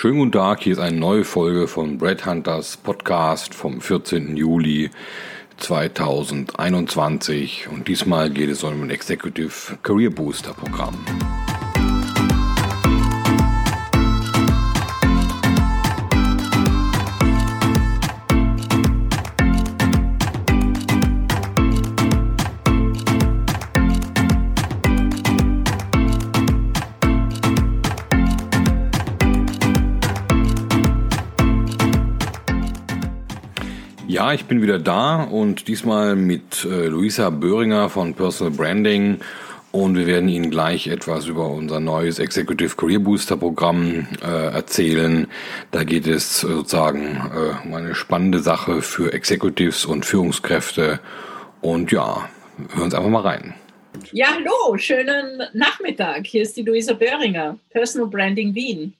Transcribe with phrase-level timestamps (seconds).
[0.00, 4.36] Schönen guten Tag, hier ist eine neue Folge von Brad Hunters Podcast vom 14.
[4.36, 4.90] Juli
[5.56, 10.94] 2021 und diesmal geht es um ein Executive Career Booster Programm.
[34.28, 39.20] Ja, ich bin wieder da und diesmal mit äh, Luisa Böhringer von Personal Branding
[39.72, 45.28] und wir werden Ihnen gleich etwas über unser neues Executive Career Booster Programm äh, erzählen.
[45.70, 51.00] Da geht es sozusagen äh, um eine spannende Sache für Executives und Führungskräfte
[51.62, 52.28] und ja,
[52.74, 53.54] hören Sie einfach mal rein.
[54.12, 56.26] Ja, hallo, schönen Nachmittag.
[56.26, 58.92] Hier ist die Luisa Böhringer, Personal Branding Wien.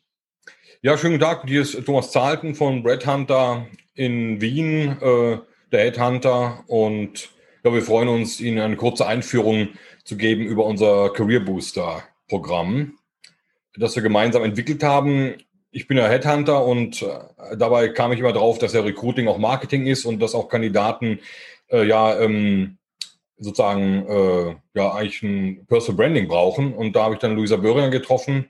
[0.80, 1.42] Ja, schönen Tag.
[1.46, 3.66] Hier ist Thomas Zahlten von Red Hunter
[3.98, 5.38] in Wien, äh,
[5.72, 6.64] der Headhunter.
[6.68, 7.30] Und
[7.64, 9.70] ja, wir freuen uns, Ihnen eine kurze Einführung
[10.04, 12.98] zu geben über unser Career Booster Programm,
[13.76, 15.34] das wir gemeinsam entwickelt haben.
[15.72, 19.38] Ich bin ja Headhunter und äh, dabei kam ich immer drauf, dass ja Recruiting auch
[19.38, 21.18] Marketing ist und dass auch Kandidaten
[21.70, 22.78] äh, ja ähm,
[23.36, 26.72] sozusagen äh, ja eigentlich ein Personal Branding brauchen.
[26.72, 28.48] Und da habe ich dann Luisa Böhringer getroffen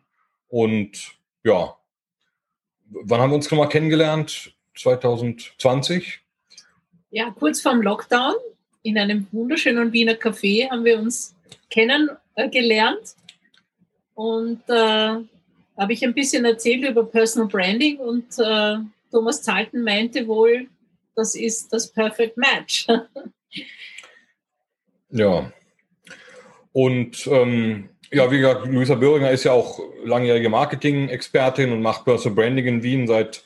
[0.48, 1.12] und
[1.42, 1.74] ja,
[2.90, 4.52] wann haben wir uns nochmal kennengelernt?
[4.78, 6.20] 2020?
[7.10, 8.34] Ja, kurz vorm Lockdown
[8.82, 11.34] in einem wunderschönen Wiener Café haben wir uns
[11.70, 13.14] kennengelernt
[14.14, 15.16] und äh,
[15.76, 18.76] habe ich ein bisschen erzählt über Personal Branding und äh,
[19.10, 20.66] Thomas Zalten meinte wohl,
[21.14, 22.86] das ist das Perfect Match.
[25.10, 25.52] ja.
[26.72, 32.34] Und ähm, ja, wie gesagt, Luisa Böhringer ist ja auch langjährige Marketing-Expertin und macht Personal
[32.34, 33.44] Branding in Wien seit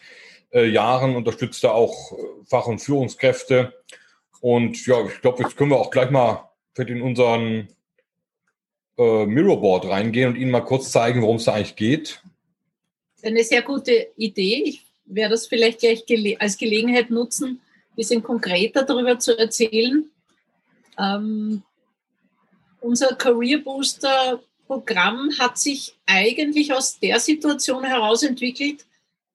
[0.53, 3.73] äh, Jahren, unterstützt er auch äh, Fach- und Führungskräfte.
[4.41, 7.69] Und ja, ich glaube, jetzt können wir auch gleich mal in unseren
[8.99, 12.23] äh, Mirrorboard reingehen und Ihnen mal kurz zeigen, worum es da eigentlich geht.
[13.23, 14.63] Eine sehr gute Idee.
[14.65, 17.61] Ich werde das vielleicht gleich gele als Gelegenheit nutzen,
[17.91, 20.11] ein bisschen konkreter darüber zu erzählen.
[20.99, 21.63] Ähm,
[22.81, 28.87] unser Career Booster Programm hat sich eigentlich aus der Situation heraus entwickelt,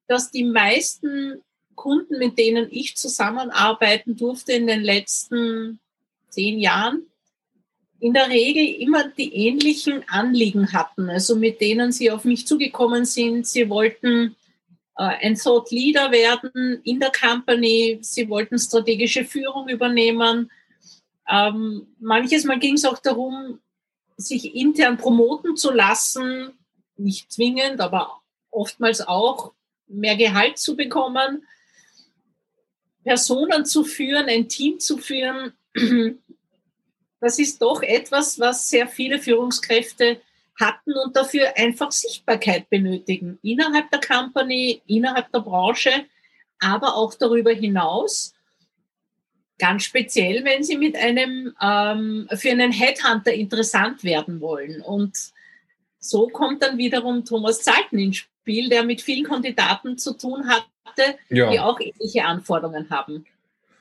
[0.07, 1.41] dass die meisten
[1.75, 5.79] Kunden, mit denen ich zusammenarbeiten durfte in den letzten
[6.29, 7.05] zehn Jahren,
[7.99, 13.05] in der Regel immer die ähnlichen Anliegen hatten, also mit denen sie auf mich zugekommen
[13.05, 13.47] sind.
[13.47, 14.35] Sie wollten
[14.97, 20.51] äh, ein Thought Leader werden in der Company, sie wollten strategische Führung übernehmen.
[21.29, 23.59] Ähm, manches Mal ging es auch darum,
[24.15, 26.53] sich intern promoten zu lassen,
[26.97, 29.53] nicht zwingend, aber oftmals auch
[29.87, 31.45] mehr Gehalt zu bekommen,
[33.03, 35.53] Personen zu führen, ein Team zu führen.
[37.19, 40.21] Das ist doch etwas, was sehr viele Führungskräfte
[40.59, 43.39] hatten und dafür einfach Sichtbarkeit benötigen.
[43.41, 46.05] Innerhalb der Company, innerhalb der Branche,
[46.59, 48.33] aber auch darüber hinaus.
[49.59, 54.81] Ganz speziell, wenn Sie mit einem, ähm, für einen Headhunter interessant werden wollen.
[54.81, 55.17] Und
[55.97, 61.17] so kommt dann wiederum Thomas Zalten ins Spiel, der mit vielen Kandidaten zu tun hatte,
[61.27, 61.51] ja.
[61.51, 63.25] die auch ähnliche Anforderungen haben.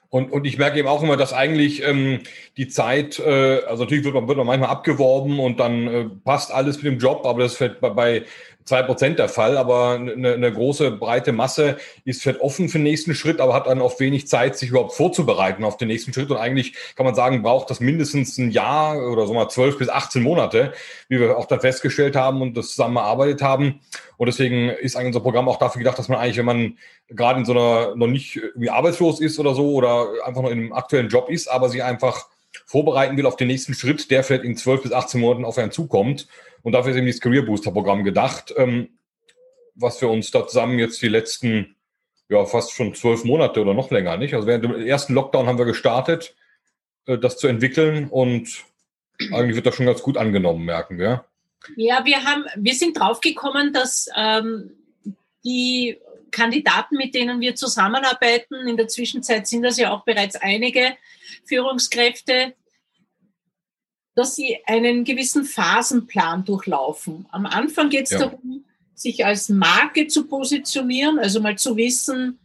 [0.08, 2.20] Und, und ich merke eben auch immer, dass eigentlich ähm,
[2.56, 6.52] die Zeit, äh, also natürlich wird man, wird man manchmal abgeworben und dann äh, passt
[6.52, 8.24] alles mit dem Job, aber das fällt bei, bei
[8.66, 12.82] zwei Prozent der Fall, aber eine, eine große, breite Masse ist vielleicht offen für den
[12.82, 16.30] nächsten Schritt, aber hat dann oft wenig Zeit, sich überhaupt vorzubereiten auf den nächsten Schritt.
[16.30, 19.88] Und eigentlich kann man sagen, braucht das mindestens ein Jahr oder so mal zwölf bis
[19.88, 20.72] 18 Monate,
[21.08, 23.80] wie wir auch dann festgestellt haben und das zusammengearbeitet haben.
[24.16, 26.78] Und deswegen ist eigentlich unser Programm auch dafür gedacht, dass man eigentlich, wenn man
[27.08, 30.58] gerade in so einer noch nicht irgendwie arbeitslos ist oder so oder einfach noch in
[30.58, 32.26] einem aktuellen Job ist, aber sich einfach
[32.64, 35.70] vorbereiten will auf den nächsten Schritt, der vielleicht in zwölf bis 18 Monaten auf einen
[35.70, 36.26] zukommt
[36.66, 38.98] und dafür ist eben dieses Career Booster Programm gedacht, ähm,
[39.76, 41.76] was wir uns da zusammen jetzt die letzten,
[42.28, 44.34] ja, fast schon zwölf Monate oder noch länger, nicht?
[44.34, 46.34] Also während dem ersten Lockdown haben wir gestartet,
[47.06, 48.64] äh, das zu entwickeln und
[49.32, 51.24] eigentlich wird das schon ganz gut angenommen, merken wir.
[51.76, 54.72] Ja, wir haben, wir sind draufgekommen, dass ähm,
[55.44, 56.00] die
[56.32, 60.96] Kandidaten, mit denen wir zusammenarbeiten, in der Zwischenzeit sind das ja auch bereits einige
[61.44, 62.54] Führungskräfte,
[64.16, 67.26] dass sie einen gewissen Phasenplan durchlaufen.
[67.30, 68.20] Am Anfang geht es ja.
[68.20, 68.64] darum,
[68.94, 72.38] sich als Marke zu positionieren, also mal zu wissen,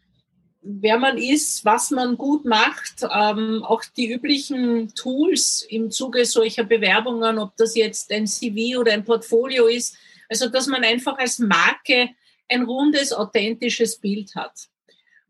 [0.61, 6.65] wer man ist, was man gut macht, ähm, auch die üblichen Tools im Zuge solcher
[6.65, 9.95] Bewerbungen, ob das jetzt ein CV oder ein Portfolio ist,
[10.29, 12.09] also dass man einfach als Marke
[12.49, 14.67] ein rundes, authentisches Bild hat.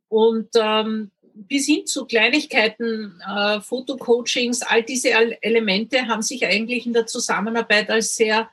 [0.09, 5.11] Und ähm, bis hin zu Kleinigkeiten, äh, Fotocoachings, all diese
[5.41, 8.49] Elemente haben sich eigentlich in der Zusammenarbeit als sehr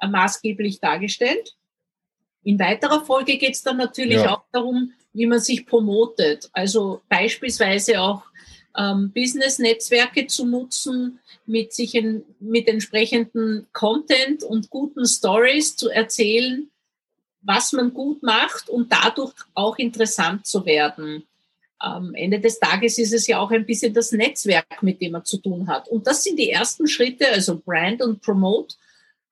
[0.00, 1.56] äh, maßgeblich dargestellt.
[2.42, 4.34] In weiterer Folge geht es dann natürlich ja.
[4.34, 6.50] auch darum, wie man sich promotet.
[6.52, 8.24] Also beispielsweise auch
[8.76, 16.70] ähm, Business-Netzwerke zu nutzen, mit sich in, mit entsprechenden Content und guten Stories zu erzählen,
[17.42, 21.24] was man gut macht und dadurch auch interessant zu werden.
[21.84, 25.24] Am Ende des Tages ist es ja auch ein bisschen das Netzwerk, mit dem man
[25.24, 25.86] zu tun hat.
[25.88, 28.76] Und das sind die ersten Schritte, also Brand und Promote,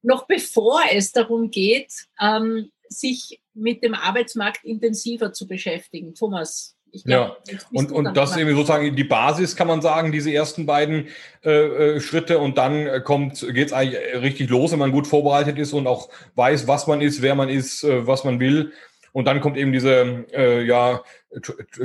[0.03, 6.15] noch bevor es darum geht, ähm, sich mit dem Arbeitsmarkt intensiver zu beschäftigen.
[6.15, 10.31] Thomas, Glaub, ja, und, und das ist irgendwie sozusagen die Basis, kann man sagen, diese
[10.31, 11.09] ersten beiden
[11.43, 12.39] äh, äh Schritte.
[12.39, 16.11] Und dann äh, kommt, geht's eigentlich richtig los, wenn man gut vorbereitet ist und auch
[16.35, 18.73] weiß, was man ist, wer man ist, äh, was man will.
[19.13, 21.03] Und dann kommt eben diese äh, ja,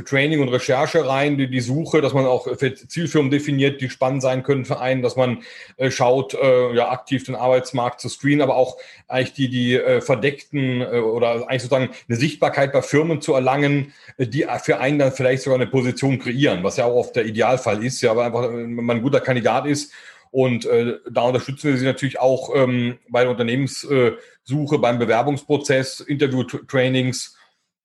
[0.06, 4.44] Training und Recherche rein, die, die Suche, dass man auch Zielfirmen definiert, die spannend sein
[4.44, 5.44] können für einen, dass man
[5.78, 8.78] äh, schaut, äh, ja, aktiv den Arbeitsmarkt zu screenen, aber auch
[9.08, 13.94] eigentlich die, die äh, verdeckten äh, oder eigentlich sozusagen eine Sichtbarkeit bei Firmen zu erlangen,
[14.18, 17.26] äh, die für einen dann vielleicht sogar eine Position kreieren, was ja auch oft der
[17.26, 19.94] Idealfall ist, ja, aber einfach, wenn man ein guter Kandidat ist
[20.32, 27.38] und äh, da unterstützen wir sie natürlich auch ähm, bei der Unternehmenssuche, beim Bewerbungsprozess, Interview-Trainings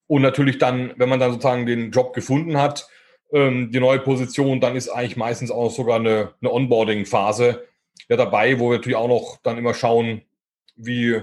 [0.07, 2.87] und natürlich dann, wenn man dann sozusagen den Job gefunden hat,
[3.31, 7.63] ähm, die neue Position, dann ist eigentlich meistens auch sogar eine, eine Onboarding-Phase
[8.09, 10.21] ja dabei, wo wir natürlich auch noch dann immer schauen,
[10.75, 11.21] wie,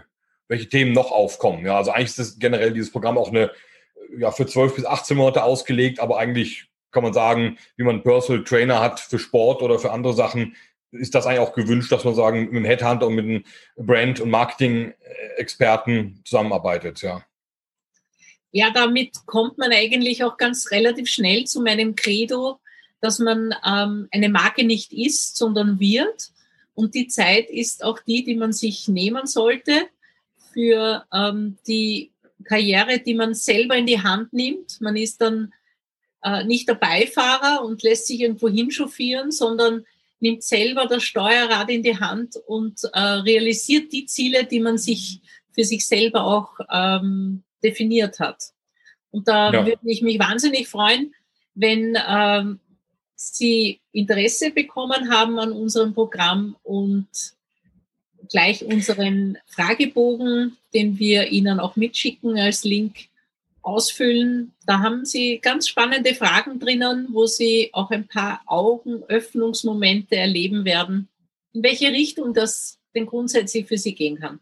[0.48, 1.64] welche Themen noch aufkommen.
[1.64, 3.50] Ja, also eigentlich ist generell dieses Programm auch eine,
[4.16, 8.44] ja, für 12 bis 18 Monate ausgelegt, aber eigentlich kann man sagen, wie man Personal
[8.44, 10.56] Trainer hat für Sport oder für andere Sachen,
[10.92, 13.44] ist das eigentlich auch gewünscht, dass man sagen, mit einem Headhunter und mit einem
[13.76, 17.24] Brand- und Marketing-Experten zusammenarbeitet, ja.
[18.52, 22.58] Ja, damit kommt man eigentlich auch ganz relativ schnell zu meinem Credo,
[23.00, 26.30] dass man ähm, eine Marke nicht ist, sondern wird.
[26.74, 29.86] Und die Zeit ist auch die, die man sich nehmen sollte
[30.52, 32.10] für ähm, die
[32.44, 34.80] Karriere, die man selber in die Hand nimmt.
[34.80, 35.52] Man ist dann
[36.22, 39.84] äh, nicht der Beifahrer und lässt sich irgendwo hinchauffieren, sondern
[40.20, 45.20] nimmt selber das Steuerrad in die Hand und äh, realisiert die Ziele, die man sich
[45.52, 48.52] für sich selber auch ähm, definiert hat.
[49.10, 49.66] Und da ja.
[49.66, 51.14] würde ich mich wahnsinnig freuen,
[51.54, 52.60] wenn ähm,
[53.16, 57.08] Sie Interesse bekommen haben an unserem Programm und
[58.30, 63.09] gleich unseren Fragebogen, den wir Ihnen auch mitschicken als Link,
[63.62, 64.54] ausfüllen.
[64.66, 71.08] Da haben Sie ganz spannende Fragen drinnen, wo Sie auch ein paar Augenöffnungsmomente erleben werden,
[71.52, 74.40] in welche Richtung das denn grundsätzlich für Sie gehen kann.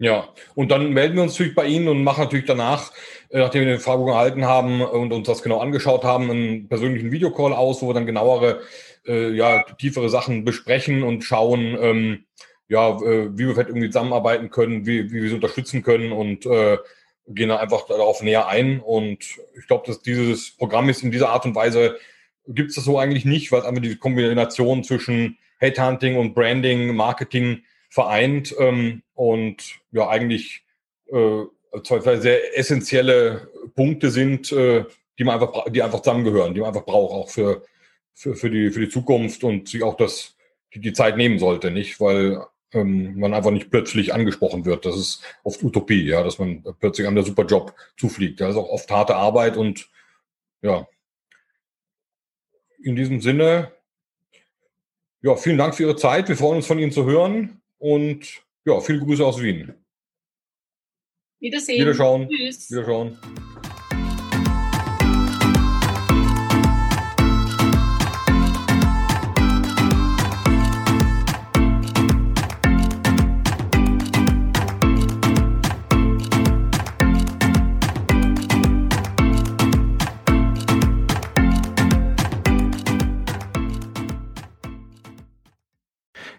[0.00, 2.92] Ja, und dann melden wir uns natürlich bei Ihnen und machen natürlich danach,
[3.30, 7.10] äh, nachdem wir den Fragebogen erhalten haben und uns das genau angeschaut haben, einen persönlichen
[7.10, 8.60] Videocall aus, wo wir dann genauere,
[9.06, 12.24] äh, ja, tiefere Sachen besprechen und schauen, ähm,
[12.68, 16.46] ja, äh, wie wir vielleicht irgendwie zusammenarbeiten können, wie, wie wir sie unterstützen können und
[16.46, 16.78] äh,
[17.28, 18.80] gehen dann einfach darauf näher ein.
[18.80, 19.18] Und
[19.58, 21.98] ich glaube, dass dieses Programm ist in dieser Art und Weise,
[22.46, 26.94] gibt es das so eigentlich nicht, weil es einfach die Kombination zwischen Headhunting und Branding,
[26.94, 30.62] Marketing vereint ähm, und ja eigentlich
[31.06, 31.44] äh,
[31.82, 34.84] zwei sehr essentielle Punkte sind, äh,
[35.18, 37.62] die man einfach, die einfach zusammengehören, die man einfach braucht, auch für,
[38.14, 40.36] für, für, die, für die Zukunft und sich auch das,
[40.74, 42.00] die, die Zeit nehmen sollte, nicht?
[42.00, 44.84] Weil ähm, man einfach nicht plötzlich angesprochen wird.
[44.84, 48.40] Das ist oft Utopie, ja, dass man plötzlich einem der super Job zufliegt.
[48.40, 49.88] Das ist auch oft harte Arbeit und
[50.62, 50.86] ja.
[52.82, 53.72] In diesem Sinne,
[55.22, 56.28] ja, vielen Dank für Ihre Zeit.
[56.28, 59.74] Wir freuen uns von Ihnen zu hören und ja, viele Grüße aus Wien.
[61.40, 61.80] Wiedersehen.
[61.80, 62.28] Wiederschauen.
[62.28, 62.70] Tschüss.
[62.70, 63.18] Wiederschauen.